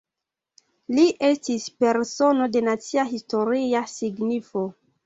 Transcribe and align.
Li 0.99 1.03
estis 1.27 1.67
"Persono 1.85 2.49
de 2.57 2.65
Nacia 2.71 3.07
Historia 3.15 3.89
Signifo". 3.97 4.71